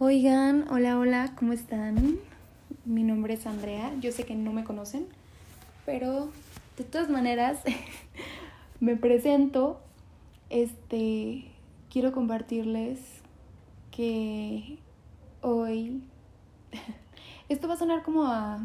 Oigan, 0.00 0.66
hola, 0.70 0.98
hola, 0.98 1.34
¿cómo 1.38 1.52
están? 1.52 2.18
Mi 2.84 3.04
nombre 3.04 3.34
es 3.34 3.46
Andrea, 3.46 3.92
yo 4.00 4.10
sé 4.10 4.24
que 4.24 4.34
no 4.34 4.52
me 4.52 4.64
conocen, 4.64 5.06
pero 5.86 6.30
de 6.76 6.82
todas 6.82 7.08
maneras 7.08 7.62
me 8.80 8.96
presento. 8.96 9.80
Este, 10.50 11.44
quiero 11.90 12.10
compartirles 12.12 12.98
que 13.92 14.78
hoy 15.42 16.02
esto 17.48 17.68
va 17.68 17.74
a 17.74 17.78
sonar 17.78 18.02
como 18.02 18.26
a 18.26 18.58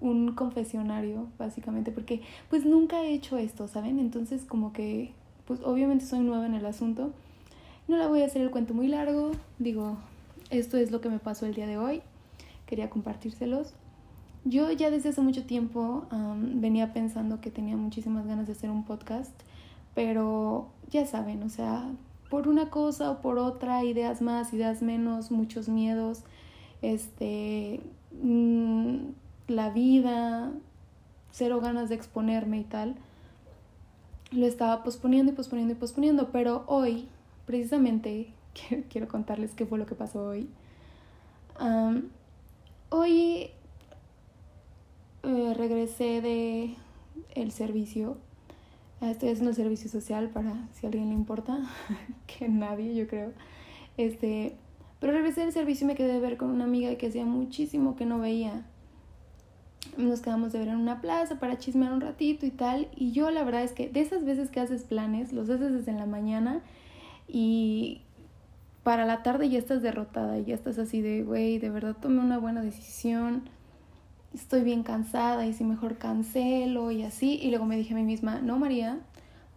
un 0.00 0.32
confesionario, 0.34 1.28
básicamente, 1.38 1.90
porque 1.90 2.22
pues 2.50 2.64
nunca 2.64 3.02
he 3.02 3.12
hecho 3.12 3.38
esto, 3.38 3.68
¿saben? 3.68 3.98
Entonces 3.98 4.44
como 4.44 4.72
que, 4.72 5.12
pues 5.46 5.60
obviamente 5.62 6.04
soy 6.04 6.20
nueva 6.20 6.46
en 6.46 6.54
el 6.54 6.66
asunto. 6.66 7.12
No 7.88 7.96
la 7.96 8.08
voy 8.08 8.22
a 8.22 8.26
hacer 8.26 8.42
el 8.42 8.50
cuento 8.50 8.72
muy 8.74 8.88
largo, 8.88 9.32
digo, 9.58 9.96
esto 10.50 10.76
es 10.76 10.90
lo 10.90 11.00
que 11.00 11.10
me 11.10 11.18
pasó 11.18 11.46
el 11.46 11.54
día 11.54 11.66
de 11.66 11.78
hoy, 11.78 12.02
quería 12.66 12.90
compartírselos. 12.90 13.74
Yo 14.44 14.70
ya 14.72 14.90
desde 14.90 15.10
hace 15.10 15.20
mucho 15.20 15.44
tiempo 15.44 16.06
venía 16.36 16.92
pensando 16.92 17.40
que 17.40 17.50
tenía 17.50 17.76
muchísimas 17.76 18.26
ganas 18.26 18.46
de 18.46 18.52
hacer 18.52 18.70
un 18.70 18.84
podcast, 18.84 19.32
pero 19.94 20.68
ya 20.90 21.06
saben, 21.06 21.42
o 21.42 21.48
sea, 21.48 21.90
por 22.28 22.48
una 22.48 22.68
cosa 22.68 23.10
o 23.10 23.20
por 23.22 23.38
otra, 23.38 23.84
ideas 23.84 24.20
más, 24.20 24.52
ideas 24.52 24.82
menos, 24.82 25.30
muchos 25.30 25.68
miedos, 25.68 26.24
este, 26.82 27.80
mm, 28.22 28.96
la 29.48 29.70
vida, 29.70 30.52
cero 31.30 31.60
ganas 31.60 31.88
de 31.88 31.94
exponerme 31.94 32.60
y 32.60 32.64
tal, 32.64 32.96
lo 34.30 34.46
estaba 34.46 34.82
posponiendo 34.82 35.32
y 35.32 35.34
posponiendo 35.34 35.74
y 35.74 35.76
posponiendo, 35.76 36.30
pero 36.30 36.64
hoy, 36.66 37.08
precisamente, 37.46 38.32
quiero 38.90 39.08
contarles 39.08 39.52
qué 39.54 39.66
fue 39.66 39.78
lo 39.78 39.86
que 39.86 39.94
pasó 39.94 40.24
hoy. 40.24 40.48
hoy 42.90 43.50
eh, 45.22 45.54
regresé 45.56 46.20
de 46.20 46.74
el 47.34 47.52
servicio. 47.52 48.16
Estoy 49.00 49.30
haciendo 49.30 49.50
el 49.50 49.56
servicio 49.56 49.90
social 49.90 50.30
para 50.30 50.68
si 50.72 50.86
a 50.86 50.88
alguien 50.88 51.08
le 51.08 51.14
importa, 51.14 51.58
que 52.26 52.48
nadie, 52.48 52.94
yo 52.94 53.06
creo. 53.06 53.32
Este, 53.96 54.56
pero 55.00 55.12
regresé 55.12 55.42
del 55.42 55.52
servicio 55.52 55.84
y 55.84 55.88
me 55.88 55.94
quedé 55.94 56.14
de 56.14 56.20
ver 56.20 56.36
con 56.36 56.50
una 56.50 56.64
amiga 56.64 56.94
que 56.96 57.08
hacía 57.08 57.26
muchísimo 57.26 57.96
que 57.96 58.06
no 58.06 58.18
veía. 58.18 58.64
Nos 59.96 60.20
quedamos 60.20 60.52
de 60.52 60.58
ver 60.58 60.68
en 60.68 60.76
una 60.76 61.00
plaza 61.00 61.38
para 61.38 61.58
chismear 61.58 61.92
un 61.92 62.00
ratito 62.00 62.46
y 62.46 62.50
tal. 62.50 62.88
Y 62.96 63.12
yo 63.12 63.30
la 63.30 63.44
verdad 63.44 63.62
es 63.62 63.72
que 63.72 63.88
de 63.88 64.00
esas 64.00 64.24
veces 64.24 64.50
que 64.50 64.60
haces 64.60 64.82
planes, 64.84 65.32
los 65.32 65.48
haces 65.50 65.72
desde 65.72 65.92
la 65.92 66.06
mañana 66.06 66.62
y 67.28 68.02
para 68.82 69.06
la 69.06 69.22
tarde 69.22 69.48
ya 69.48 69.58
estás 69.58 69.82
derrotada 69.82 70.38
y 70.38 70.44
ya 70.44 70.54
estás 70.54 70.78
así 70.78 71.00
de, 71.00 71.22
güey, 71.22 71.58
de 71.58 71.70
verdad 71.70 71.96
tomé 72.00 72.20
una 72.20 72.38
buena 72.38 72.62
decisión, 72.62 73.48
estoy 74.34 74.62
bien 74.62 74.82
cansada 74.82 75.46
y 75.46 75.54
si 75.54 75.64
mejor 75.64 75.96
cancelo 75.96 76.90
y 76.90 77.02
así. 77.02 77.38
Y 77.42 77.50
luego 77.50 77.64
me 77.64 77.76
dije 77.76 77.94
a 77.94 77.96
mí 77.96 78.02
misma, 78.02 78.40
no 78.40 78.58
María, 78.58 78.98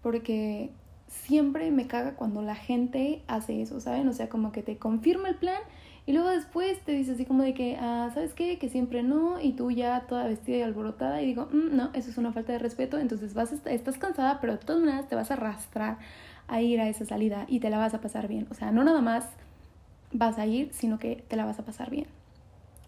porque 0.01 0.71
siempre 1.07 1.71
me 1.71 1.87
caga 1.87 2.15
cuando 2.15 2.41
la 2.41 2.55
gente 2.55 3.21
hace 3.27 3.61
eso, 3.61 3.79
¿saben? 3.79 4.07
O 4.07 4.13
sea, 4.13 4.29
como 4.29 4.51
que 4.51 4.63
te 4.63 4.77
confirma 4.77 5.29
el 5.29 5.35
plan 5.35 5.59
y 6.07 6.13
luego 6.13 6.29
después 6.29 6.79
te 6.85 6.93
dice 6.93 7.11
así 7.11 7.25
como 7.25 7.43
de 7.43 7.53
que, 7.53 7.77
ah, 7.81 8.09
¿sabes 8.13 8.33
qué? 8.33 8.57
Que 8.57 8.69
siempre 8.69 9.03
no 9.03 9.41
y 9.41 9.51
tú 9.51 9.71
ya 9.71 10.05
toda 10.07 10.25
vestida 10.25 10.55
y 10.55 10.61
alborotada 10.61 11.21
y 11.21 11.25
digo, 11.25 11.49
mm, 11.51 11.75
no, 11.75 11.89
eso 11.93 12.09
es 12.09 12.17
una 12.17 12.31
falta 12.31 12.53
de 12.53 12.59
respeto, 12.59 12.97
entonces 12.97 13.33
vas 13.33 13.51
estás 13.51 13.97
cansada, 13.97 14.39
pero 14.39 14.53
de 14.53 14.59
todas 14.59 14.81
maneras 14.81 15.09
te 15.09 15.15
vas 15.15 15.31
a 15.31 15.33
arrastrar 15.33 15.97
a 16.47 16.61
ir 16.61 16.79
a 16.79 16.87
esa 16.87 17.03
salida 17.03 17.43
y 17.49 17.59
te 17.59 17.69
la 17.69 17.77
vas 17.77 17.93
a 17.93 17.99
pasar 17.99 18.29
bien. 18.29 18.47
O 18.49 18.53
sea, 18.53 18.71
no 18.71 18.85
nada 18.85 19.01
más 19.01 19.25
vas 20.13 20.39
a 20.39 20.45
ir, 20.45 20.69
sino 20.71 20.97
que 20.97 21.25
te 21.27 21.35
la 21.35 21.43
vas 21.43 21.59
a 21.59 21.65
pasar 21.65 21.89
bien. 21.89 22.07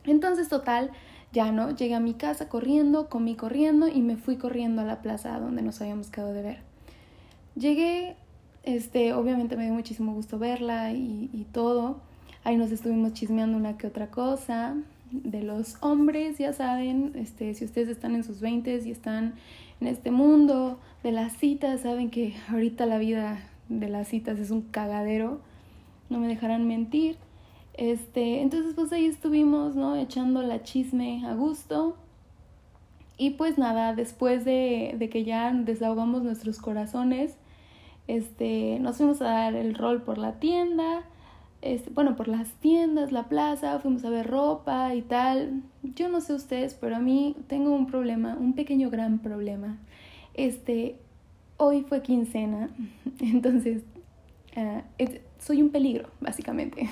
Entonces, 0.05 0.47
total, 0.47 0.91
ya 1.33 1.51
no, 1.51 1.71
llegué 1.75 1.95
a 1.95 1.99
mi 1.99 2.13
casa 2.13 2.47
corriendo, 2.47 3.09
comí 3.09 3.35
corriendo 3.35 3.89
y 3.89 3.99
me 3.99 4.15
fui 4.15 4.37
corriendo 4.37 4.81
a 4.81 4.85
la 4.85 5.01
plaza 5.01 5.37
donde 5.39 5.61
nos 5.61 5.81
habíamos 5.81 6.09
quedado 6.09 6.31
de 6.31 6.41
ver. 6.41 6.59
Llegué, 7.55 8.15
este, 8.63 9.11
obviamente 9.11 9.57
me 9.57 9.65
dio 9.65 9.73
muchísimo 9.73 10.13
gusto 10.13 10.39
verla 10.39 10.93
y 10.93 11.45
todo. 11.51 12.07
Ahí 12.43 12.57
nos 12.57 12.71
estuvimos 12.71 13.13
chismeando 13.13 13.57
una 13.57 13.77
que 13.77 13.87
otra 13.87 14.09
cosa 14.11 14.75
de 15.11 15.41
los 15.41 15.77
hombres, 15.81 16.37
ya 16.37 16.53
saben, 16.53 17.13
este, 17.15 17.53
si 17.53 17.65
ustedes 17.65 17.89
están 17.89 18.15
en 18.15 18.23
sus 18.23 18.41
20 18.41 18.81
y 18.85 18.91
están 18.91 19.33
en 19.81 19.87
este 19.87 20.11
mundo 20.11 20.79
de 21.03 21.11
las 21.11 21.33
citas, 21.33 21.81
saben 21.81 22.09
que 22.09 22.35
ahorita 22.49 22.85
la 22.85 22.97
vida 22.97 23.39
de 23.69 23.89
las 23.89 24.07
citas 24.07 24.39
es 24.39 24.51
un 24.51 24.61
cagadero, 24.61 25.41
no 26.09 26.19
me 26.19 26.27
dejarán 26.27 26.67
mentir. 26.67 27.17
Este, 27.73 28.41
entonces 28.41 28.73
pues 28.75 28.91
ahí 28.91 29.05
estuvimos, 29.05 29.75
¿no? 29.75 29.95
Echando 29.95 30.41
la 30.41 30.63
chisme 30.63 31.25
a 31.25 31.33
gusto. 31.33 31.95
Y 33.17 33.31
pues 33.31 33.57
nada, 33.57 33.93
después 33.93 34.45
de, 34.45 34.95
de 34.97 35.09
que 35.09 35.23
ya 35.23 35.51
desahogamos 35.53 36.23
nuestros 36.23 36.59
corazones, 36.59 37.35
este, 38.07 38.79
nos 38.79 38.97
fuimos 38.97 39.21
a 39.21 39.25
dar 39.25 39.55
el 39.55 39.75
rol 39.75 40.01
por 40.01 40.17
la 40.17 40.39
tienda, 40.39 41.03
este, 41.61 41.89
bueno, 41.89 42.15
por 42.15 42.27
las 42.27 42.49
tiendas, 42.53 43.11
la 43.11 43.27
plaza, 43.27 43.79
fuimos 43.79 44.05
a 44.05 44.09
ver 44.09 44.27
ropa 44.27 44.95
y 44.95 45.01
tal. 45.01 45.63
Yo 45.83 46.07
no 46.09 46.21
sé 46.21 46.33
ustedes, 46.33 46.73
pero 46.73 46.95
a 46.95 46.99
mí 46.99 47.35
tengo 47.47 47.71
un 47.71 47.87
problema, 47.87 48.37
un 48.39 48.53
pequeño 48.53 48.89
gran 48.89 49.19
problema. 49.19 49.77
Este, 50.33 50.97
hoy 51.57 51.81
fue 51.81 52.01
quincena, 52.01 52.69
entonces 53.19 53.83
uh, 54.55 54.81
soy 55.39 55.61
un 55.61 55.69
peligro, 55.69 56.09
básicamente. 56.19 56.87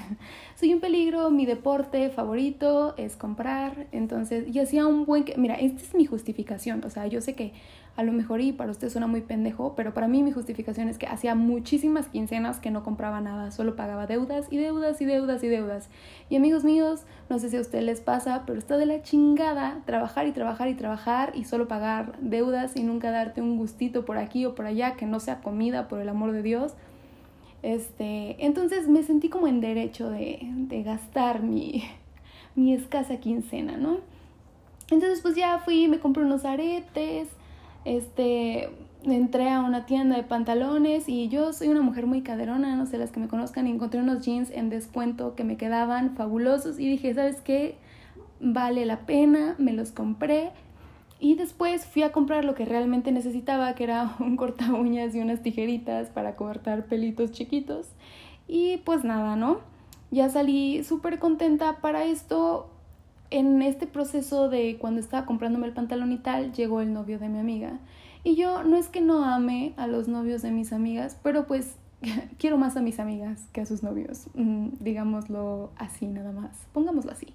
soy 0.55 0.73
un 0.73 0.79
peligro, 0.79 1.29
mi 1.29 1.45
deporte 1.45 2.09
favorito 2.09 2.95
es 2.97 3.15
comprar, 3.15 3.87
entonces, 3.91 4.47
y 4.53 4.59
hacía 4.59 4.87
un 4.87 5.05
buen... 5.05 5.25
Mira, 5.37 5.55
esta 5.55 5.81
es 5.81 5.93
mi 5.93 6.05
justificación, 6.05 6.83
o 6.83 6.89
sea, 6.89 7.05
yo 7.07 7.21
sé 7.21 7.35
que 7.35 7.53
a 7.97 8.03
lo 8.03 8.13
mejor 8.13 8.41
y 8.41 8.51
para 8.51 8.69
usted 8.69 8.89
suena 8.89 9.07
muy 9.07 9.21
pendejo, 9.21 9.73
pero 9.75 9.91
para 9.91 10.07
mí 10.07 10.21
mi 10.21 10.31
justificación 10.31 10.87
es 10.87 10.99
que 10.99 11.07
hacía 11.07 11.33
muchísimas 11.33 12.07
quincenas 12.07 12.59
que 12.59 12.69
no 12.69 12.83
compraba 12.83 13.21
nada, 13.21 13.49
solo 13.49 13.75
pagaba 13.75 14.05
deudas 14.05 14.45
y 14.51 14.57
deudas 14.57 15.01
y 15.01 15.05
deudas 15.05 15.43
y 15.43 15.47
deudas. 15.47 15.89
Y 16.29 16.35
amigos 16.35 16.63
míos, 16.63 17.05
no 17.27 17.39
sé 17.39 17.49
si 17.49 17.57
a 17.57 17.61
usted 17.61 17.81
les 17.81 17.99
pasa, 17.99 18.43
pero 18.45 18.59
está 18.59 18.77
de 18.77 18.85
la 18.85 19.01
chingada 19.01 19.81
trabajar 19.85 20.27
y 20.27 20.31
trabajar 20.31 20.67
y 20.67 20.75
trabajar 20.75 21.31
y 21.33 21.45
solo 21.45 21.67
pagar 21.67 22.19
deudas 22.21 22.75
y 22.75 22.83
nunca 22.83 23.09
darte 23.09 23.41
un 23.41 23.57
gustito 23.57 24.05
por 24.05 24.17
aquí 24.17 24.45
o 24.45 24.53
por 24.53 24.67
allá 24.67 24.93
que 24.93 25.07
no 25.07 25.19
sea 25.19 25.41
comida, 25.41 25.87
por 25.87 25.99
el 25.99 26.09
amor 26.09 26.33
de 26.33 26.43
Dios. 26.43 26.75
Este, 27.63 28.45
entonces 28.45 28.87
me 28.87 29.03
sentí 29.03 29.29
como 29.29 29.47
en 29.47 29.61
derecho 29.61 30.09
de, 30.09 30.39
de 30.41 30.83
gastar 30.83 31.41
mi, 31.41 31.83
mi 32.55 32.73
escasa 32.73 33.17
quincena, 33.17 33.77
¿no? 33.77 33.99
Entonces 34.89 35.21
pues 35.21 35.35
ya 35.35 35.59
fui, 35.59 35.87
me 35.87 35.99
compré 35.99 36.23
unos 36.23 36.45
aretes, 36.45 37.27
este, 37.83 38.69
entré 39.03 39.49
a 39.49 39.61
una 39.61 39.85
tienda 39.85 40.15
de 40.15 40.23
pantalones 40.23 41.09
y 41.09 41.29
yo 41.29 41.53
soy 41.53 41.67
una 41.69 41.81
mujer 41.81 42.05
muy 42.05 42.21
caderona, 42.21 42.75
no 42.75 42.85
sé, 42.85 42.97
las 42.97 43.11
que 43.11 43.19
me 43.19 43.27
conozcan, 43.27 43.67
y 43.67 43.71
encontré 43.71 43.99
unos 43.99 44.25
jeans 44.25 44.49
en 44.51 44.69
descuento 44.69 45.35
que 45.35 45.43
me 45.43 45.57
quedaban 45.57 46.15
fabulosos 46.15 46.79
y 46.79 46.87
dije, 46.87 47.13
¿sabes 47.13 47.41
qué? 47.41 47.77
Vale 48.39 48.85
la 48.85 48.99
pena, 49.05 49.55
me 49.57 49.73
los 49.73 49.91
compré. 49.91 50.51
Y 51.19 51.35
después 51.35 51.85
fui 51.85 52.03
a 52.03 52.11
comprar 52.11 52.45
lo 52.45 52.53
que 52.53 52.65
realmente 52.65 53.11
necesitaba, 53.11 53.73
que 53.75 53.83
era 53.85 54.15
un 54.19 54.37
corta 54.37 54.73
uñas 54.73 55.15
y 55.15 55.19
unas 55.19 55.41
tijeritas 55.41 56.09
para 56.09 56.35
cortar 56.35 56.85
pelitos 56.85 57.31
chiquitos. 57.31 57.87
Y 58.47 58.77
pues 58.77 59.03
nada, 59.03 59.35
¿no? 59.35 59.59
Ya 60.11 60.29
salí 60.29 60.83
súper 60.83 61.19
contenta 61.19 61.81
para 61.81 62.05
esto 62.05 62.69
en 63.29 63.61
este 63.61 63.87
proceso 63.87 64.49
de 64.49 64.77
cuando 64.79 65.01
estaba 65.01 65.25
comprándome 65.25 65.67
el 65.67 65.73
pantalón 65.73 66.11
y 66.13 66.17
tal, 66.17 66.53
llegó 66.53 66.81
el 66.81 66.93
novio 66.93 67.19
de 67.19 67.29
mi 67.29 67.39
amiga. 67.39 67.79
Y 68.23 68.35
yo 68.35 68.63
no 68.63 68.77
es 68.77 68.87
que 68.87 69.01
no 69.01 69.23
ame 69.23 69.73
a 69.77 69.87
los 69.87 70.07
novios 70.07 70.41
de 70.41 70.51
mis 70.51 70.71
amigas, 70.71 71.17
pero 71.23 71.45
pues 71.45 71.75
quiero 72.37 72.57
más 72.57 72.77
a 72.77 72.81
mis 72.81 72.99
amigas 72.99 73.47
que 73.53 73.61
a 73.61 73.65
sus 73.65 73.83
novios, 73.83 74.27
mm, 74.35 74.69
digámoslo 74.79 75.71
así 75.77 76.07
nada 76.07 76.31
más, 76.31 76.67
pongámoslo 76.73 77.11
así. 77.11 77.27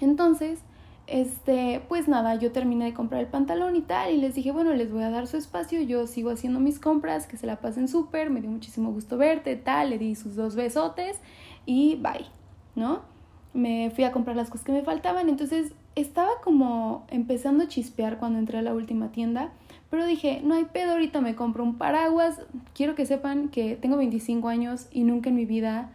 entonces, 0.00 0.60
este, 1.06 1.82
pues 1.88 2.08
nada, 2.08 2.34
yo 2.36 2.52
terminé 2.52 2.86
de 2.86 2.94
comprar 2.94 3.20
el 3.20 3.26
pantalón 3.28 3.76
y 3.76 3.82
tal, 3.82 4.12
y 4.12 4.18
les 4.18 4.34
dije, 4.34 4.52
bueno, 4.52 4.72
les 4.74 4.92
voy 4.92 5.02
a 5.02 5.10
dar 5.10 5.26
su 5.26 5.36
espacio, 5.36 5.80
yo 5.82 6.06
sigo 6.06 6.30
haciendo 6.30 6.60
mis 6.60 6.78
compras, 6.78 7.26
que 7.26 7.36
se 7.36 7.46
la 7.46 7.60
pasen 7.60 7.88
súper, 7.88 8.30
me 8.30 8.40
dio 8.40 8.50
muchísimo 8.50 8.92
gusto 8.92 9.16
verte, 9.18 9.56
tal, 9.56 9.90
le 9.90 9.98
di 9.98 10.14
sus 10.14 10.36
dos 10.36 10.56
besotes 10.56 11.18
y 11.66 11.96
bye, 11.96 12.26
¿no? 12.74 13.14
me 13.54 13.90
fui 13.94 14.04
a 14.04 14.12
comprar 14.12 14.36
las 14.36 14.50
cosas 14.50 14.66
que 14.66 14.72
me 14.72 14.82
faltaban, 14.82 15.28
entonces 15.28 15.72
estaba 15.94 16.30
como 16.42 17.06
empezando 17.08 17.64
a 17.64 17.68
chispear 17.68 18.18
cuando 18.18 18.40
entré 18.40 18.58
a 18.58 18.62
la 18.62 18.74
última 18.74 19.12
tienda, 19.12 19.52
pero 19.90 20.04
dije, 20.04 20.42
no 20.44 20.54
hay 20.54 20.64
pedo, 20.64 20.92
ahorita 20.92 21.20
me 21.20 21.36
compro 21.36 21.62
un 21.62 21.78
paraguas, 21.78 22.40
quiero 22.74 22.96
que 22.96 23.06
sepan 23.06 23.48
que 23.48 23.76
tengo 23.76 23.96
25 23.96 24.48
años 24.48 24.88
y 24.90 25.04
nunca 25.04 25.30
en 25.30 25.36
mi 25.36 25.46
vida 25.46 25.92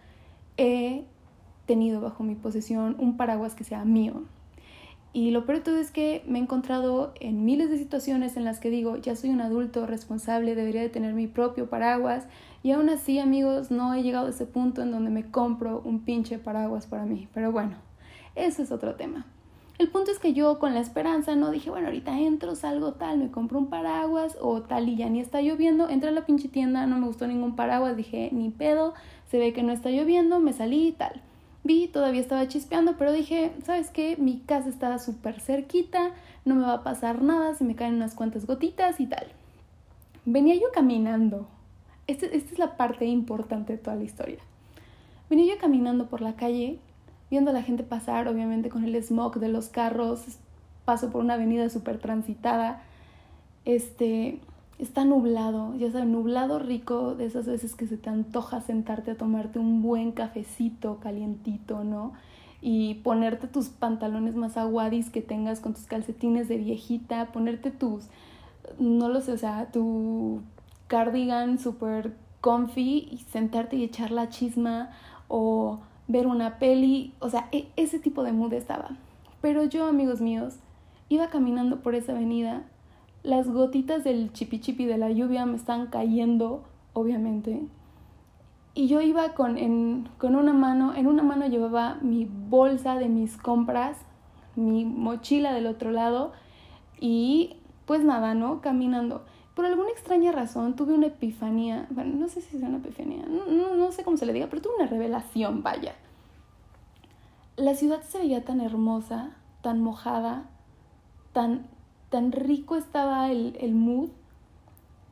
he 0.58 1.04
tenido 1.66 2.00
bajo 2.00 2.24
mi 2.24 2.36
posesión 2.36 2.96
un 2.98 3.18
paraguas 3.18 3.56
que 3.56 3.66
sea 3.66 3.84
mío. 3.84 4.24
Y 5.12 5.32
lo 5.32 5.46
peor 5.46 5.60
todo 5.60 5.78
es 5.78 5.90
que 5.90 6.24
me 6.28 6.38
he 6.38 6.42
encontrado 6.42 7.14
en 7.20 7.44
miles 7.44 7.70
de 7.72 7.80
situaciones 7.80 8.38
en 8.38 8.46
las 8.46 8.60
que 8.60 8.70
digo, 8.70 8.98
ya 8.98 9.16
soy 9.16 9.32
un 9.32 9.42
adulto 9.42 9.88
responsable, 9.88 10.54
debería 10.54 10.82
de 10.82 10.90
tener 10.90 11.14
mi 11.14 11.28
propio 11.28 11.70
paraguas. 11.70 12.28
Y 12.62 12.72
aún 12.72 12.90
así, 12.90 13.18
amigos, 13.18 13.72
no 13.72 13.94
he 13.94 14.04
llegado 14.04 14.28
a 14.28 14.30
ese 14.30 14.46
punto 14.46 14.84
en 14.84 14.92
donde 14.92 15.10
me 15.10 15.32
compro 15.32 15.82
un 15.84 16.02
pinche 16.02 16.38
paraguas 16.38 16.86
para 16.86 17.06
mí. 17.06 17.28
Pero 17.34 17.52
bueno, 17.52 17.78
eso 18.36 18.62
es 18.62 18.72
otro 18.72 18.96
tema. 18.96 19.26
El 19.80 19.90
punto 19.90 20.12
es 20.12 20.20
que 20.20 20.34
yo 20.34 20.60
con 20.60 20.74
la 20.74 20.82
esperanza 20.82 21.36
no 21.36 21.52
dije, 21.52 21.70
bueno, 21.70 21.88
ahorita 21.88 22.20
entro, 22.20 22.54
salgo 22.54 22.96
tal, 22.96 23.18
me 23.18 23.32
compro 23.32 23.60
un 23.60 23.70
paraguas 23.70 24.38
o 24.42 24.62
tal 24.62 24.90
y 24.90 24.98
ya 24.98 25.10
ni 25.10 25.22
está 25.22 25.42
lloviendo. 25.42 25.88
Entré 25.88 26.10
a 26.10 26.12
la 26.12 26.26
pinche 26.26 26.50
tienda, 26.50 26.86
no 26.86 26.98
me 26.98 27.08
gustó 27.08 27.28
ningún 27.28 27.56
paraguas, 27.56 27.96
dije, 27.96 28.30
ni 28.34 28.50
pedo, 28.50 28.94
se 29.32 29.40
ve 29.40 29.54
que 29.54 29.64
no 29.64 29.72
está 29.72 29.90
lloviendo, 29.90 30.42
me 30.42 30.52
salí 30.52 30.90
y 30.90 30.92
tal. 30.92 31.22
Todavía 31.94 32.22
estaba 32.22 32.48
chispeando, 32.48 32.98
pero 32.98 33.12
dije, 33.12 33.52
¿sabes 33.64 33.92
qué? 33.92 34.18
Mi 34.18 34.40
casa 34.40 34.70
estaba 34.70 34.98
súper 34.98 35.40
cerquita, 35.40 36.12
no 36.44 36.56
me 36.56 36.64
va 36.64 36.74
a 36.74 36.84
pasar 36.84 37.22
nada 37.22 37.54
si 37.54 37.64
me 37.64 37.76
caen 37.76 37.94
unas 37.94 38.16
cuantas 38.16 38.48
gotitas 38.48 39.00
y 39.00 39.06
tal. 39.06 39.28
Venía 40.26 40.56
yo 40.56 40.72
caminando. 40.74 41.48
Este, 42.08 42.36
esta 42.36 42.54
es 42.54 42.58
la 42.58 42.76
parte 42.76 43.06
importante 43.06 43.74
de 43.74 43.80
toda 43.80 43.98
la 43.98 44.04
historia. 44.04 44.40
Venía 45.30 45.54
yo 45.54 45.62
caminando 45.62 46.08
por 46.08 46.22
la 46.22 46.36
calle 46.36 46.80
viendo 47.30 47.52
a 47.52 47.54
la 47.54 47.62
gente 47.62 47.84
pasar, 47.84 48.28
obviamente 48.28 48.70
con 48.70 48.84
el 48.84 48.96
smog 49.04 49.40
de 49.40 49.50
los 49.50 49.68
carros, 49.68 50.24
paso 50.86 51.12
por 51.12 51.22
una 51.22 51.36
avenida 51.36 51.70
súper 51.70 52.00
transitada, 52.00 52.82
este, 53.66 54.40
está 54.80 55.04
nublado, 55.04 55.76
ya 55.76 55.92
saben, 55.92 56.14
nublado 56.14 56.58
rico, 56.58 57.14
de 57.14 57.26
esas 57.26 57.46
veces 57.46 57.76
que 57.76 57.86
se 57.86 57.98
te 57.98 58.10
antoja 58.10 58.62
sentarte 58.62 59.12
a 59.12 59.18
tomarte 59.18 59.60
un 59.60 59.82
buen 59.82 60.14
cafecito 60.14 61.00
calientito, 61.00 61.84
¿no? 61.84 62.14
Y 62.62 62.96
ponerte 62.96 63.48
tus 63.48 63.68
pantalones 63.68 64.36
más 64.36 64.58
aguadis 64.58 65.10
que 65.10 65.22
tengas 65.22 65.60
con 65.60 65.74
tus 65.74 65.84
calcetines 65.84 66.48
de 66.48 66.58
viejita, 66.58 67.32
ponerte 67.32 67.72
tus, 67.72 68.06
no 68.80 69.10
lo 69.10 69.22
sé, 69.22 69.34
o 69.34 69.38
sea, 69.38 69.70
tu 69.72 70.42
cardigan 70.88 71.60
súper 71.60 72.16
comfy 72.42 73.10
y 73.12 73.18
sentarte 73.30 73.76
y 73.76 73.84
echar 73.84 74.12
la 74.12 74.30
chisma 74.30 74.92
o 75.28 75.80
ver 76.08 76.26
una 76.26 76.58
peli, 76.58 77.14
o 77.20 77.30
sea, 77.30 77.50
e, 77.52 77.68
ese 77.76 78.00
tipo 78.00 78.24
de 78.24 78.32
mood 78.32 78.54
estaba. 78.54 78.92
Pero 79.42 79.66
yo, 79.66 79.86
amigos 79.86 80.22
míos, 80.22 80.56
iba 81.10 81.30
caminando 81.30 81.82
por 81.82 81.96
esa 81.96 82.14
avenida, 82.14 82.64
las 83.24 83.50
gotitas 83.50 84.04
del 84.04 84.32
chipi 84.32 84.60
chipi 84.60 84.86
de 84.86 84.98
la 84.98 85.12
lluvia 85.12 85.46
me 85.46 85.56
están 85.56 85.88
cayendo, 85.88 86.64
obviamente, 86.94 87.62
y 88.74 88.88
yo 88.88 89.02
iba 89.02 89.34
con, 89.34 89.58
en, 89.58 90.10
con 90.18 90.36
una 90.36 90.54
mano, 90.54 90.96
en 90.96 91.08
una 91.08 91.24
mano 91.24 91.48
llevaba 91.48 91.96
mi 92.02 92.26
bolsa 92.26 92.96
de 92.96 93.10
mis 93.10 93.36
compras, 93.36 93.98
mi 94.56 94.86
mochila 94.86 95.54
del 95.54 95.68
otro 95.68 95.92
lado, 95.92 96.32
y 97.00 97.58
pues 97.86 98.04
nada, 98.04 98.36
¿no? 98.36 98.62
Caminando. 98.62 99.26
Por 99.56 99.66
alguna 99.66 99.90
extraña 99.90 100.32
razón 100.32 100.76
tuve 100.76 100.94
una 100.94 101.08
epifanía, 101.08 101.88
bueno, 101.90 102.16
no 102.16 102.28
sé 102.30 102.40
si 102.40 102.56
es 102.56 102.64
una 102.64 102.78
epifanía, 102.78 103.26
no, 103.26 103.76
no, 103.76 103.92
sé 103.92 104.04
cómo 104.04 104.16
se 104.16 104.26
le 104.26 104.32
diga, 104.32 104.48
pero 104.50 104.62
tuve 104.62 104.76
una 104.78 104.88
revelación, 104.88 105.64
vaya. 105.64 105.96
La 107.58 107.76
ciudad 107.76 108.02
se 108.04 108.20
veía 108.20 108.46
tan 108.46 108.62
hermosa, 108.62 109.32
tan 109.62 109.82
mojada, 109.82 110.50
tan, 111.34 111.68
tan 112.10 112.32
rico 112.32 112.76
estaba 112.76 113.32
el, 113.32 113.58
el 113.60 113.74
mood. 113.74 114.10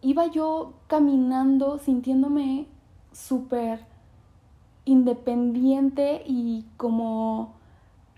Iba 0.02 0.28
yo 0.28 0.74
caminando 0.88 1.80
sintiéndome 1.80 2.68
súper 3.12 3.80
independiente 4.86 6.24
y 6.26 6.66
como 6.78 7.58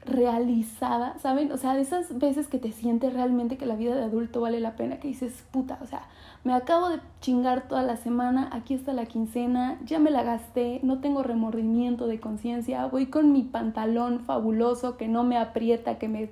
realizada, 0.05 1.17
¿saben? 1.19 1.51
O 1.51 1.57
sea, 1.57 1.75
de 1.75 1.81
esas 1.81 2.17
veces 2.17 2.47
que 2.47 2.57
te 2.57 2.71
sientes 2.71 3.13
realmente 3.13 3.57
que 3.57 3.65
la 3.65 3.75
vida 3.75 3.95
de 3.95 4.03
adulto 4.03 4.41
vale 4.41 4.59
la 4.59 4.75
pena, 4.75 4.99
que 4.99 5.07
dices, 5.07 5.43
puta, 5.51 5.77
o 5.81 5.85
sea, 5.85 6.03
me 6.43 6.53
acabo 6.53 6.89
de 6.89 6.99
chingar 7.21 7.67
toda 7.67 7.83
la 7.83 7.97
semana, 7.97 8.49
aquí 8.51 8.73
está 8.73 8.93
la 8.93 9.05
quincena, 9.05 9.77
ya 9.85 9.99
me 9.99 10.09
la 10.09 10.23
gasté, 10.23 10.79
no 10.83 10.99
tengo 10.99 11.21
remordimiento 11.21 12.07
de 12.07 12.19
conciencia, 12.19 12.85
voy 12.87 13.07
con 13.07 13.33
mi 13.33 13.43
pantalón 13.43 14.21
fabuloso 14.21 14.95
que 14.95 15.07
no 15.07 15.23
me 15.23 15.37
aprieta, 15.37 15.97
que 15.97 16.07
me 16.07 16.29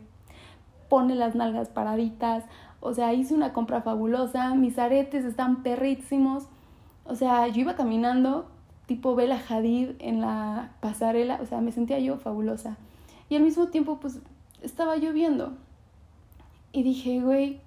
pone 0.89 1.15
las 1.15 1.35
nalgas 1.35 1.69
paraditas, 1.69 2.43
o 2.79 2.93
sea, 2.93 3.13
hice 3.13 3.33
una 3.33 3.53
compra 3.53 3.81
fabulosa, 3.81 4.53
mis 4.55 4.77
aretes 4.77 5.25
están 5.25 5.63
perrísimos, 5.63 6.47
o 7.05 7.15
sea, 7.15 7.47
yo 7.47 7.61
iba 7.61 7.75
caminando 7.75 8.49
tipo 8.85 9.15
Bella 9.15 9.41
Hadid 9.49 9.91
en 9.99 10.21
la 10.21 10.71
pasarela, 10.79 11.39
o 11.41 11.45
sea, 11.45 11.61
me 11.61 11.71
sentía 11.71 11.99
yo 11.99 12.17
fabulosa. 12.17 12.77
Y 13.29 13.35
al 13.35 13.43
mismo 13.43 13.67
tiempo, 13.67 13.99
pues, 13.99 14.19
estaba 14.61 14.95
lloviendo. 14.95 15.57
Y 16.71 16.83
dije, 16.83 17.19
güey, 17.19 17.59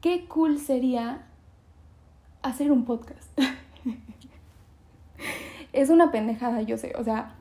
qué 0.00 0.26
cool 0.26 0.58
sería 0.58 1.26
hacer 2.42 2.72
un 2.72 2.84
podcast. 2.84 3.38
es 5.72 5.90
una 5.90 6.10
pendejada, 6.10 6.62
yo 6.62 6.78
sé, 6.78 6.94
o 6.98 7.04
sea, 7.04 7.34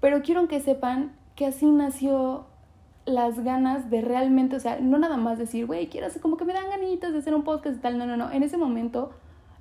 pero 0.00 0.22
quiero 0.22 0.48
que 0.48 0.60
sepan 0.60 1.12
que 1.36 1.46
así 1.46 1.70
nació 1.70 2.46
las 3.06 3.40
ganas 3.44 3.90
de 3.90 4.00
realmente, 4.00 4.56
o 4.56 4.60
sea, 4.60 4.78
no 4.80 4.98
nada 4.98 5.16
más 5.16 5.38
decir, 5.38 5.66
güey, 5.66 5.88
quiero 5.88 6.06
hacer 6.06 6.22
como 6.22 6.36
que 6.36 6.44
me 6.44 6.52
dan 6.52 6.70
ganitas 6.70 7.12
de 7.12 7.18
hacer 7.18 7.34
un 7.34 7.44
podcast 7.44 7.76
y 7.76 7.80
tal, 7.80 7.98
no, 7.98 8.06
no, 8.06 8.16
no, 8.16 8.30
en 8.30 8.42
ese 8.42 8.56
momento 8.56 9.10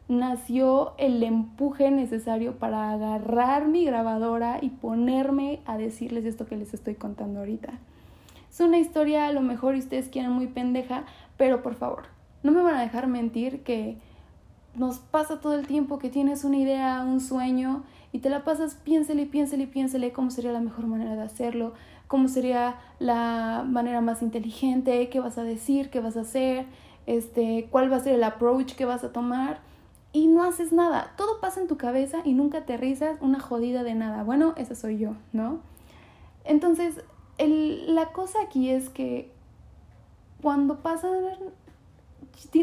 nació 0.08 0.94
el 0.98 1.24
empuje 1.24 1.92
necesario 1.92 2.58
para 2.58 2.92
agarrar 2.92 3.68
mi 3.68 3.86
grabadora 3.86 4.60
y 4.62 4.70
ponerme 4.70 5.62
a 5.66 5.78
decirles 5.78 6.26
esto 6.26 6.46
que 6.46 6.58
les 6.58 6.74
estoy 6.74 6.96
contando 6.96 7.40
ahorita. 7.40 7.74
Es 8.50 8.60
una 8.60 8.78
historia 8.78 9.28
a 9.28 9.32
lo 9.32 9.42
mejor 9.42 9.76
ustedes 9.76 10.10
quieran 10.10 10.32
muy 10.34 10.48
pendeja, 10.48 11.06
pero 11.38 11.64
por 11.64 11.76
favor, 11.76 12.04
no 12.44 12.52
me 12.52 12.62
van 12.62 12.76
a 12.76 12.82
dejar 12.82 13.08
mentir 13.08 13.64
que 13.64 13.98
nos 14.76 15.00
pasa 15.00 15.40
todo 15.40 15.56
el 15.56 15.68
tiempo 15.68 16.00
que 16.00 16.10
tienes 16.10 16.44
una 16.44 16.58
idea, 16.58 17.04
un 17.04 17.20
sueño 17.20 17.84
y 18.12 18.20
te 18.20 18.30
la 18.30 18.44
pasas, 18.44 18.76
piénsele, 18.76 19.26
piénsele, 19.26 19.68
piénsele 19.68 20.12
cómo 20.12 20.30
sería 20.30 20.52
la 20.52 20.60
mejor 20.60 20.88
manera 20.88 21.16
de 21.16 21.24
hacerlo, 21.24 21.74
cómo 22.08 22.28
sería 22.28 22.76
la 23.00 23.66
manera 23.68 24.02
más 24.02 24.22
inteligente, 24.22 25.10
qué 25.10 25.20
vas 25.20 25.38
a 25.38 25.44
decir, 25.44 25.90
qué 25.90 26.00
vas 26.00 26.18
a 26.18 26.22
hacer, 26.22 26.66
este, 27.06 27.68
cuál 27.72 27.92
va 27.92 27.98
a 27.98 28.00
ser 28.00 28.16
el 28.16 28.24
approach 28.24 28.76
que 28.76 28.86
vas 28.86 29.04
a 29.04 29.12
tomar 29.12 29.60
y 30.12 30.28
no 30.28 30.44
haces 30.44 30.72
nada. 30.72 31.14
Todo 31.18 31.42
pasa 31.42 31.60
en 31.60 31.68
tu 31.68 31.78
cabeza 31.78 32.20
y 32.24 32.34
nunca 32.34 32.60
aterrizas 32.60 33.18
una 33.22 33.40
jodida 33.40 33.84
de 33.84 33.96
nada. 33.96 34.24
Bueno, 34.24 34.54
esa 34.58 34.76
soy 34.76 35.00
yo, 35.00 35.16
¿no? 35.34 35.60
Entonces, 36.46 37.02
el, 37.38 37.96
la 37.96 38.12
cosa 38.12 38.40
aquí 38.44 38.70
es 38.70 38.90
que 38.90 39.32
cuando 40.42 40.80
pasa 40.80 41.08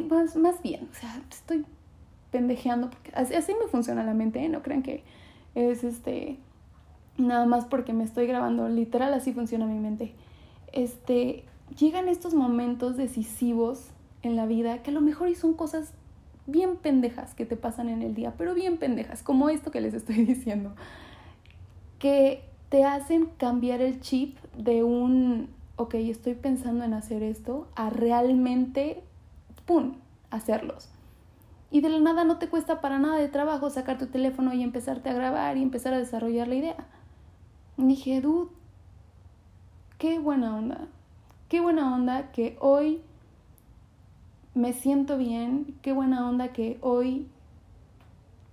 más, 0.08 0.36
más 0.36 0.62
bien, 0.62 0.88
o 0.90 0.94
sea, 0.94 1.20
estoy 1.30 1.64
pendejeando, 2.30 2.90
porque 2.90 3.10
así, 3.14 3.34
así 3.34 3.52
me 3.60 3.66
funciona 3.68 4.04
la 4.04 4.14
mente, 4.14 4.44
¿eh? 4.44 4.48
no 4.48 4.62
crean 4.62 4.82
que 4.82 5.02
es 5.54 5.82
este 5.82 6.38
nada 7.20 7.46
más 7.46 7.64
porque 7.64 7.92
me 7.92 8.04
estoy 8.04 8.26
grabando, 8.26 8.68
literal 8.68 9.14
así 9.14 9.32
funciona 9.32 9.66
mi 9.66 9.78
mente. 9.78 10.14
Este, 10.72 11.44
llegan 11.78 12.08
estos 12.08 12.34
momentos 12.34 12.96
decisivos 12.96 13.88
en 14.22 14.36
la 14.36 14.46
vida 14.46 14.82
que 14.82 14.90
a 14.90 14.94
lo 14.94 15.00
mejor 15.00 15.34
son 15.34 15.54
cosas 15.54 15.92
bien 16.46 16.76
pendejas 16.76 17.34
que 17.34 17.46
te 17.46 17.56
pasan 17.56 17.88
en 17.88 18.02
el 18.02 18.14
día, 18.14 18.34
pero 18.36 18.54
bien 18.54 18.78
pendejas, 18.78 19.22
como 19.22 19.48
esto 19.48 19.70
que 19.70 19.80
les 19.80 19.94
estoy 19.94 20.16
diciendo, 20.24 20.74
que 21.98 22.44
te 22.68 22.84
hacen 22.84 23.26
cambiar 23.36 23.80
el 23.80 24.00
chip 24.00 24.38
de 24.56 24.84
un, 24.84 25.48
ok, 25.76 25.94
estoy 25.94 26.34
pensando 26.34 26.84
en 26.84 26.94
hacer 26.94 27.22
esto, 27.22 27.68
a 27.74 27.90
realmente, 27.90 29.02
¡pum!, 29.66 29.94
hacerlos. 30.30 30.88
Y 31.72 31.82
de 31.82 31.88
la 31.88 32.00
nada 32.00 32.24
no 32.24 32.38
te 32.38 32.48
cuesta 32.48 32.80
para 32.80 32.98
nada 32.98 33.16
de 33.16 33.28
trabajo 33.28 33.70
sacar 33.70 33.98
tu 33.98 34.06
teléfono 34.06 34.52
y 34.52 34.62
empezarte 34.62 35.08
a 35.08 35.14
grabar 35.14 35.56
y 35.56 35.62
empezar 35.62 35.94
a 35.94 35.98
desarrollar 35.98 36.48
la 36.48 36.56
idea. 36.56 36.76
Dije, 37.88 38.20
dude, 38.20 38.50
qué 39.98 40.18
buena 40.18 40.56
onda. 40.56 40.88
Qué 41.48 41.60
buena 41.60 41.94
onda 41.94 42.30
que 42.32 42.56
hoy 42.60 43.00
me 44.54 44.72
siento 44.72 45.16
bien, 45.18 45.74
qué 45.82 45.92
buena 45.92 46.28
onda 46.28 46.52
que 46.52 46.78
hoy 46.80 47.26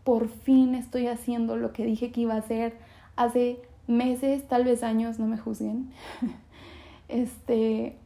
por 0.03 0.29
fin 0.29 0.75
estoy 0.75 1.07
haciendo 1.07 1.57
lo 1.57 1.73
que 1.73 1.85
dije 1.85 2.11
que 2.11 2.21
iba 2.21 2.35
a 2.35 2.37
hacer 2.37 2.77
hace 3.15 3.59
meses, 3.87 4.47
tal 4.47 4.63
vez 4.63 4.83
años, 4.83 5.19
no 5.19 5.27
me 5.27 5.37
juzguen. 5.37 5.91
este, 7.07 7.97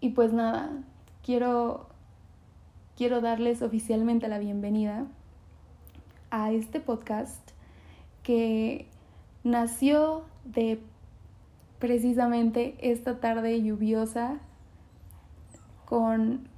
y 0.00 0.10
pues 0.10 0.32
nada, 0.32 0.70
quiero 1.24 1.88
quiero 2.96 3.20
darles 3.20 3.60
oficialmente 3.60 4.26
la 4.26 4.38
bienvenida 4.38 5.06
a 6.30 6.52
este 6.52 6.80
podcast 6.80 7.50
que 8.22 8.86
nació 9.46 10.24
de 10.44 10.80
precisamente 11.78 12.76
esta 12.80 13.20
tarde 13.20 13.62
lluviosa 13.62 14.38
con 15.84 16.48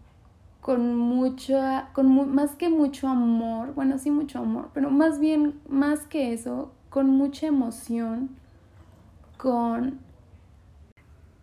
con 0.60 0.98
mucho, 0.98 1.58
con 1.94 2.34
más 2.34 2.50
que 2.56 2.68
mucho 2.68 3.08
amor, 3.08 3.72
bueno, 3.72 3.98
sí 3.98 4.10
mucho 4.10 4.40
amor, 4.40 4.68
pero 4.74 4.90
más 4.90 5.18
bien, 5.18 5.58
más 5.66 6.00
que 6.00 6.34
eso, 6.34 6.74
con 6.90 7.08
mucha 7.08 7.46
emoción, 7.46 8.28
con, 9.38 9.98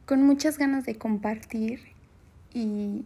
con 0.06 0.22
muchas 0.22 0.60
ganas 0.60 0.86
de 0.86 1.00
compartir 1.00 1.80
y, 2.54 3.04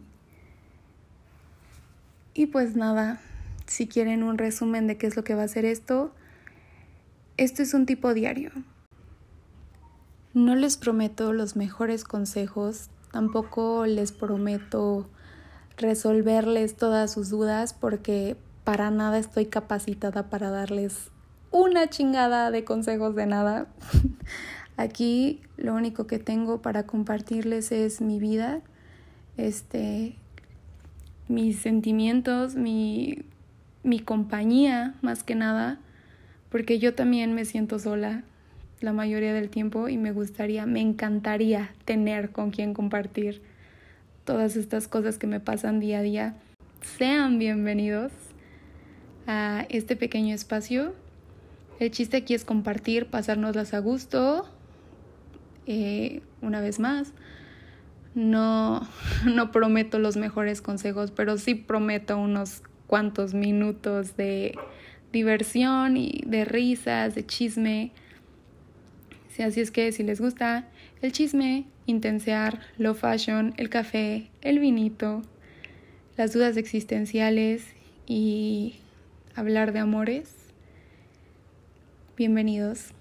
y 2.34 2.46
pues 2.48 2.76
nada, 2.76 3.18
si 3.64 3.86
quieren 3.86 4.22
un 4.22 4.36
resumen 4.36 4.86
de 4.88 4.98
qué 4.98 5.06
es 5.06 5.16
lo 5.16 5.24
que 5.24 5.34
va 5.34 5.44
a 5.44 5.48
ser 5.48 5.64
esto, 5.64 6.12
esto 7.40 7.62
es 7.62 7.72
un 7.72 7.86
tipo 7.86 8.12
diario. 8.12 8.50
No 10.34 10.54
les 10.56 10.76
prometo 10.76 11.32
los 11.32 11.56
mejores 11.56 12.04
consejos, 12.04 12.90
tampoco 13.12 13.86
les 13.86 14.12
prometo 14.12 15.08
resolverles 15.78 16.76
todas 16.76 17.10
sus 17.10 17.30
dudas 17.30 17.72
porque 17.72 18.36
para 18.62 18.90
nada 18.90 19.18
estoy 19.18 19.46
capacitada 19.46 20.28
para 20.28 20.50
darles 20.50 21.10
una 21.50 21.88
chingada 21.88 22.50
de 22.50 22.64
consejos 22.64 23.14
de 23.14 23.24
nada. 23.24 23.68
Aquí 24.76 25.40
lo 25.56 25.74
único 25.74 26.06
que 26.06 26.18
tengo 26.18 26.60
para 26.60 26.82
compartirles 26.82 27.72
es 27.72 28.02
mi 28.02 28.18
vida, 28.18 28.60
este, 29.38 30.14
mis 31.26 31.58
sentimientos, 31.58 32.54
mi, 32.54 33.24
mi 33.82 33.98
compañía 33.98 34.94
más 35.00 35.22
que 35.22 35.34
nada, 35.34 35.80
porque 36.50 36.78
yo 36.78 36.94
también 36.94 37.34
me 37.34 37.44
siento 37.44 37.78
sola 37.78 38.24
la 38.80 38.92
mayoría 38.92 39.32
del 39.32 39.50
tiempo 39.50 39.88
y 39.88 39.96
me 39.96 40.12
gustaría, 40.12 40.66
me 40.66 40.80
encantaría 40.80 41.70
tener 41.84 42.30
con 42.30 42.50
quien 42.50 42.74
compartir 42.74 43.42
todas 44.24 44.56
estas 44.56 44.88
cosas 44.88 45.18
que 45.18 45.26
me 45.26 45.40
pasan 45.40 45.80
día 45.80 45.98
a 45.98 46.02
día. 46.02 46.34
Sean 46.98 47.38
bienvenidos 47.38 48.12
a 49.26 49.66
este 49.68 49.96
pequeño 49.96 50.34
espacio. 50.34 50.94
El 51.78 51.90
chiste 51.90 52.18
aquí 52.18 52.34
es 52.34 52.44
compartir, 52.44 53.06
pasárnoslas 53.06 53.74
a 53.74 53.78
gusto. 53.78 54.48
Eh, 55.66 56.22
una 56.42 56.60
vez 56.60 56.80
más, 56.80 57.12
no, 58.14 58.88
no 59.26 59.52
prometo 59.52 59.98
los 59.98 60.16
mejores 60.16 60.62
consejos, 60.62 61.10
pero 61.10 61.38
sí 61.38 61.54
prometo 61.54 62.18
unos 62.18 62.62
cuantos 62.86 63.34
minutos 63.34 64.16
de 64.16 64.58
diversión 65.12 65.96
y 65.96 66.22
de 66.26 66.44
risas, 66.44 67.14
de 67.14 67.24
chisme. 67.26 67.92
Sí, 69.28 69.42
así 69.42 69.60
es 69.60 69.70
que 69.70 69.92
si 69.92 70.02
les 70.02 70.20
gusta 70.20 70.68
el 71.02 71.12
chisme, 71.12 71.66
intensear, 71.86 72.60
lo 72.78 72.94
fashion, 72.94 73.54
el 73.56 73.68
café, 73.68 74.30
el 74.42 74.58
vinito, 74.58 75.22
las 76.16 76.32
dudas 76.32 76.56
existenciales 76.56 77.64
y 78.06 78.76
hablar 79.34 79.72
de 79.72 79.80
amores, 79.80 80.34
bienvenidos. 82.16 82.92